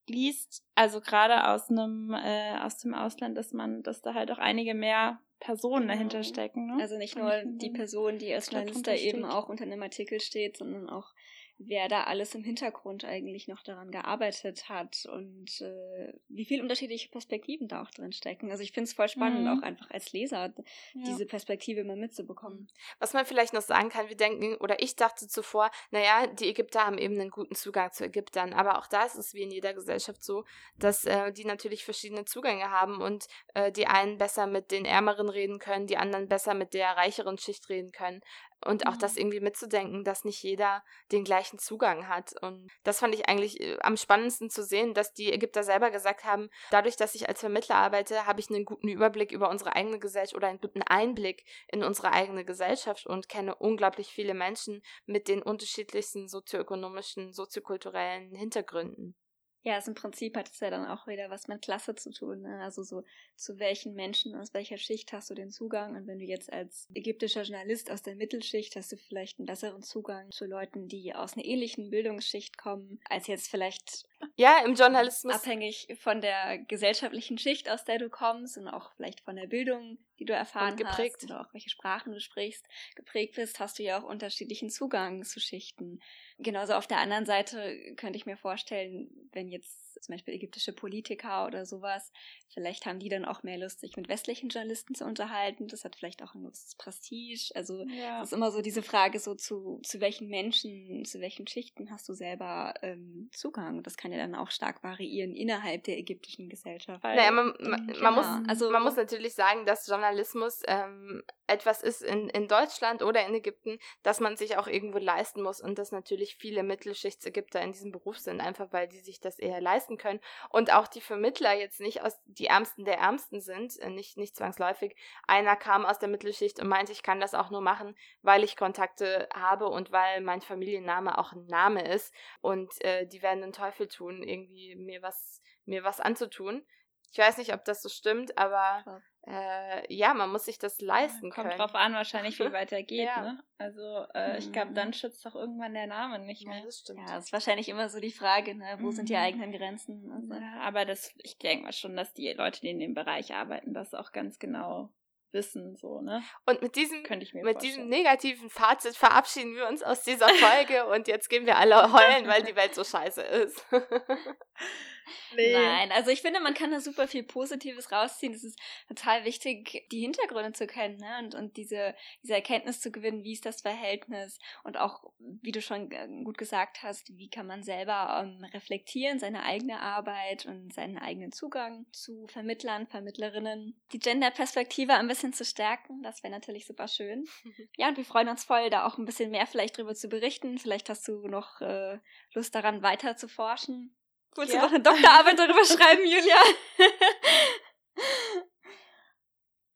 [0.09, 4.37] liest, also gerade aus einem äh, aus dem Ausland, dass man, dass da halt auch
[4.37, 6.29] einige mehr Personen dahinter genau.
[6.29, 6.67] stecken.
[6.67, 6.81] Ne?
[6.81, 10.57] Also nicht nur die Person, die als Journalist da eben auch unter einem Artikel steht,
[10.57, 11.13] sondern auch
[11.59, 17.09] wer da alles im Hintergrund eigentlich noch daran gearbeitet hat und äh, wie viele unterschiedliche
[17.09, 18.51] Perspektiven da auch drin stecken.
[18.51, 19.47] Also ich finde es voll spannend, mhm.
[19.47, 21.03] auch einfach als Leser ja.
[21.05, 22.67] diese Perspektive mal mitzubekommen.
[22.99, 26.85] Was man vielleicht noch sagen kann, wir denken, oder ich dachte zuvor, naja, die Ägypter
[26.85, 29.73] haben eben einen guten Zugang zu Ägyptern, aber auch da ist es wie in jeder
[29.73, 30.45] Gesellschaft so,
[30.77, 35.29] dass äh, die natürlich verschiedene Zugänge haben und äh, die einen besser mit den Ärmeren
[35.29, 38.21] reden können, die anderen besser mit der reicheren Schicht reden können.
[38.65, 38.99] Und auch mhm.
[38.99, 42.33] das irgendwie mitzudenken, dass nicht jeder den gleichen Zugang hat.
[42.41, 46.23] Und das fand ich eigentlich äh, am spannendsten zu sehen, dass die Ägypter selber gesagt
[46.23, 49.99] haben, dadurch, dass ich als Vermittler arbeite, habe ich einen guten Überblick über unsere eigene
[49.99, 55.27] Gesellschaft oder einen guten Einblick in unsere eigene Gesellschaft und kenne unglaublich viele Menschen mit
[55.27, 59.15] den unterschiedlichsten sozioökonomischen, soziokulturellen Hintergründen.
[59.63, 62.41] Ja, also im Prinzip hat es ja dann auch wieder was mit Klasse zu tun.
[62.41, 62.61] Ne?
[62.61, 63.03] Also so,
[63.35, 65.95] zu welchen Menschen aus welcher Schicht hast du den Zugang?
[65.95, 69.83] Und wenn du jetzt als ägyptischer Journalist aus der Mittelschicht hast du vielleicht einen besseren
[69.83, 75.35] Zugang zu Leuten, die aus einer ähnlichen Bildungsschicht kommen, als jetzt vielleicht ja, im Journalismus.
[75.35, 79.97] Abhängig von der gesellschaftlichen Schicht, aus der du kommst und auch vielleicht von der Bildung,
[80.19, 81.17] die du erfahren und geprägt.
[81.17, 85.23] hast oder auch welche Sprachen du sprichst, geprägt bist, hast du ja auch unterschiedlichen Zugang
[85.23, 85.99] zu Schichten.
[86.39, 91.45] Genauso auf der anderen Seite könnte ich mir vorstellen, wenn jetzt zum Beispiel ägyptische Politiker
[91.45, 92.11] oder sowas,
[92.53, 95.67] vielleicht haben die dann auch mehr Lust, sich mit westlichen Journalisten zu unterhalten.
[95.67, 97.51] Das hat vielleicht auch ein gewisses Prestige.
[97.55, 98.21] Also ja.
[98.21, 102.13] ist immer so diese Frage, so zu, zu welchen Menschen, zu welchen Schichten hast du
[102.13, 103.83] selber ähm, Zugang?
[103.83, 107.03] Das kann ja dann auch stark variieren innerhalb der ägyptischen Gesellschaft.
[107.03, 108.01] Naja, man, man, ja.
[108.01, 113.01] man muss, also, man muss natürlich sagen, dass Journalismus ähm, etwas ist in, in Deutschland
[113.01, 117.61] oder in Ägypten, dass man sich auch irgendwo leisten muss und dass natürlich viele Mittelschichtsägypter
[117.61, 121.01] in diesem Beruf sind, einfach weil die sich das eher leisten können und auch die
[121.01, 124.95] Vermittler jetzt nicht aus die Ärmsten der Ärmsten sind, äh, nicht, nicht zwangsläufig.
[125.27, 128.55] Einer kam aus der Mittelschicht und meinte, ich kann das auch nur machen, weil ich
[128.55, 133.53] Kontakte habe und weil mein Familienname auch ein Name ist und äh, die werden den
[133.53, 136.65] Teufel tun, irgendwie mir was, mir was anzutun.
[137.11, 141.31] Ich weiß nicht, ob das so stimmt, aber äh, ja, man muss sich das leisten
[141.31, 141.59] Kommt können.
[141.59, 143.07] drauf an, wahrscheinlich, wie weit er geht.
[143.07, 143.21] Ja.
[143.21, 143.43] Ne?
[143.57, 144.93] Also äh, ich glaube, dann mhm.
[144.93, 146.59] schützt doch irgendwann der Name nicht mehr.
[146.59, 146.99] Ja, das stimmt.
[146.99, 148.77] Ja, das ist wahrscheinlich immer so die Frage, ne?
[148.79, 148.91] wo mhm.
[148.91, 149.19] sind die mhm.
[149.19, 150.11] eigenen Grenzen?
[150.13, 150.33] Also.
[150.33, 153.73] Ja, aber das, ich denke mal schon, dass die Leute, die in dem Bereich arbeiten,
[153.73, 154.93] das auch ganz genau
[155.33, 156.23] wissen, so, ne?
[156.45, 157.03] Und mit diesem,
[157.43, 161.91] mit diesem negativen Fazit verabschieden wir uns aus dieser Folge und jetzt gehen wir alle
[161.91, 163.65] heulen, weil die Welt so scheiße ist.
[165.35, 165.53] Nee.
[165.53, 168.33] Nein, also ich finde, man kann da super viel Positives rausziehen.
[168.33, 171.19] Es ist total wichtig, die Hintergründe zu kennen ne?
[171.19, 175.61] und, und diese, diese Erkenntnis zu gewinnen, wie ist das Verhältnis und auch, wie du
[175.61, 175.89] schon
[176.23, 181.31] gut gesagt hast, wie kann man selber ähm, reflektieren, seine eigene Arbeit und seinen eigenen
[181.31, 186.01] Zugang zu Vermittlern, Vermittlerinnen, die Gender-Perspektive ein bisschen zu stärken.
[186.03, 187.25] Das wäre natürlich super schön.
[187.77, 190.57] ja, und wir freuen uns voll, da auch ein bisschen mehr vielleicht drüber zu berichten.
[190.57, 191.99] Vielleicht hast du noch äh,
[192.33, 193.95] Lust daran, weiter zu forschen.
[194.37, 194.61] Wolltest ja?
[194.61, 196.37] du noch eine Doktorarbeit darüber schreiben, Julia?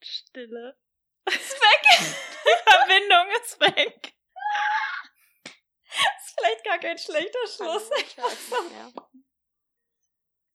[0.03, 0.77] Stille.
[1.25, 2.15] Ist weg.
[2.63, 4.13] Verbindung ist weg.
[6.19, 7.89] ist vielleicht gar kein schlechter Schluss.
[8.17, 8.91] Ja.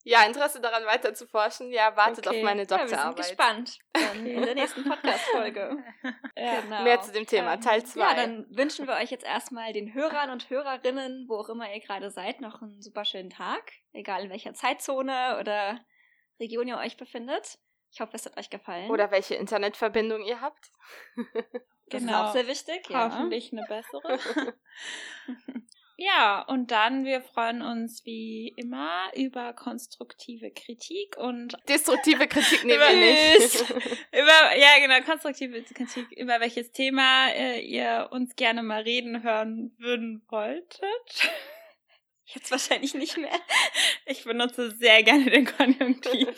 [0.09, 1.73] Ja, Interesse daran weiter zu forschen.
[1.73, 2.39] Ja, wartet Okay.
[2.39, 3.17] auf meine Ja, wir sind Doktorarbeit.
[3.17, 3.79] gespannt.
[3.93, 5.77] Dann in der nächsten Podcast-Folge.
[6.39, 6.61] Ja.
[6.61, 6.83] Genau.
[6.85, 7.99] Mehr zu dem Thema, Ähm, Teil 2.
[8.01, 11.81] Ja, dann wünschen wir euch jetzt erstmal den Hörern und Hörerinnen, wo auch immer ihr
[11.81, 13.73] gerade seid, noch einen super schönen Tag.
[13.93, 15.81] Egal in welcher Zeitzone oder
[16.39, 17.59] Region ihr euch befindet.
[17.91, 18.91] Ich hoffe, es hat euch gefallen.
[18.91, 20.71] Oder welche Internetverbindung ihr habt.
[21.89, 22.13] das Genau.
[22.13, 22.89] ist auch sehr wichtig.
[22.91, 23.05] Ja.
[23.11, 24.53] Hoffentlich eine bessere.
[25.99, 32.81] ja, und dann, wir freuen uns wie immer über konstruktive Kritik und Destruktive Kritik nehmen
[32.81, 33.61] wir nicht.
[34.13, 39.75] über, ja genau, konstruktive Kritik, über welches Thema äh, ihr uns gerne mal reden hören
[39.79, 40.81] würden wolltet.
[42.27, 43.39] Jetzt wahrscheinlich nicht mehr.
[44.05, 46.29] Ich benutze sehr gerne den Konjunktiv.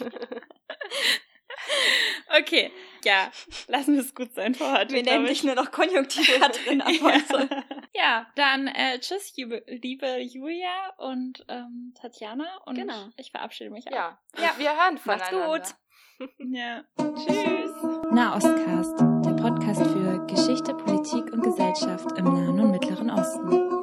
[2.38, 2.70] Okay,
[3.04, 3.30] ja,
[3.66, 4.94] lassen wir es gut sein für heute.
[4.94, 5.28] Wir ich.
[5.28, 7.48] dich nur noch konjunktiv drin ab heute.
[7.50, 12.46] Ja, ja, dann äh, tschüss, liebe Julia und ähm, Tatjana.
[12.64, 13.08] Und genau.
[13.16, 13.92] ich verabschiede mich auch.
[13.92, 15.48] Ja, ja wir hören voneinander.
[15.48, 15.76] Macht's
[16.18, 16.28] gut.
[16.52, 16.84] ja.
[16.96, 17.72] Tschüss.
[18.12, 23.77] Nahostcast, der Podcast für Geschichte, Politik und Gesellschaft im Nahen und Mittleren Osten.